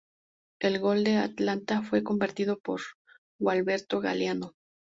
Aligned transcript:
El 0.59 0.79
gol 0.79 1.03
de 1.03 1.17
Atlanta 1.17 1.83
fue 1.83 2.01
convertido 2.03 2.57
por 2.57 2.81
Gualberto 3.39 3.99
Galeano. 3.99 4.55